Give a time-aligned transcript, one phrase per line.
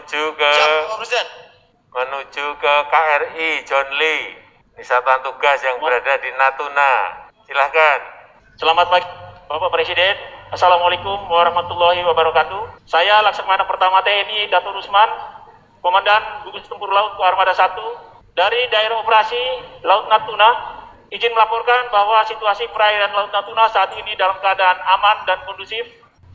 [0.00, 0.52] menuju ke
[1.04, 1.28] Siap,
[1.92, 4.32] menuju ke KRI John Lee,
[4.80, 6.92] wisatawan tugas yang berada di Natuna.
[7.44, 8.00] Silahkan.
[8.56, 9.04] Selamat pagi,
[9.44, 10.16] Bapak Presiden.
[10.56, 12.88] Assalamualaikum warahmatullahi wabarakatuh.
[12.88, 15.10] Saya Laksamana Pertama TNI Dato' Rusman,
[15.84, 17.76] Komandan Gugus Tempur Laut Armada 1
[18.32, 19.42] dari Daerah Operasi
[19.84, 20.80] Laut Natuna.
[21.12, 25.84] Izin melaporkan bahwa situasi perairan Laut Natuna saat ini dalam keadaan aman dan kondusif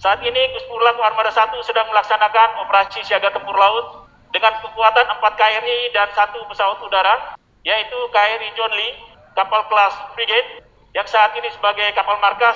[0.05, 5.17] saat ini Guspur Laut Armada 1 sedang melaksanakan operasi siaga tempur laut dengan kekuatan 4
[5.17, 7.33] KRI dan satu pesawat udara,
[7.65, 9.01] yaitu KRI John Lee,
[9.33, 10.61] kapal kelas frigate,
[10.93, 12.53] yang saat ini sebagai kapal markas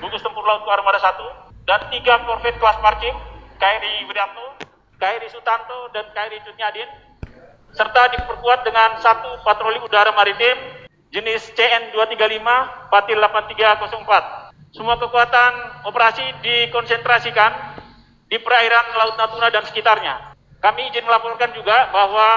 [0.00, 3.20] gugus tempur laut Armada 1 dan tiga korvet kelas Marching
[3.60, 4.56] KRI Wiranto,
[4.96, 6.88] KRI Sutanto dan KRI Cutnyadin
[7.76, 10.56] serta diperkuat dengan satu patroli udara maritim
[11.12, 12.48] jenis CN235
[12.88, 14.37] Patil 8304.
[14.68, 17.80] Semua kekuatan operasi dikonsentrasikan
[18.28, 20.36] di perairan Laut Natuna dan sekitarnya.
[20.60, 22.28] Kami izin melaporkan juga bahwa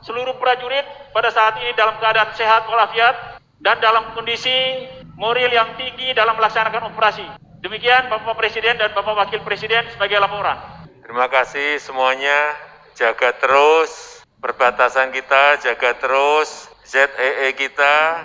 [0.00, 4.88] seluruh prajurit pada saat ini dalam keadaan sehat walafiat dan dalam kondisi
[5.20, 7.26] moral yang tinggi dalam melaksanakan operasi.
[7.60, 10.56] Demikian Bapak Presiden dan Bapak Wakil Presiden sebagai laporan.
[11.04, 12.56] Terima kasih semuanya.
[12.96, 18.24] Jaga terus perbatasan kita, jaga terus ZEE kita,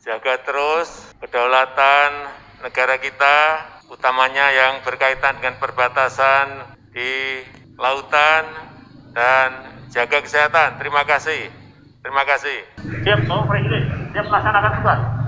[0.00, 0.88] jaga terus
[1.20, 3.36] kedaulatan negara kita,
[3.88, 6.46] utamanya yang berkaitan dengan perbatasan
[6.92, 7.42] di
[7.80, 8.44] lautan
[9.16, 9.48] dan
[9.90, 10.78] jaga kesehatan.
[10.78, 11.50] Terima kasih.
[12.00, 12.58] Terima kasih.
[13.04, 13.84] Siap, Bapak Presiden.
[14.16, 15.19] Siap melaksanakan tugas.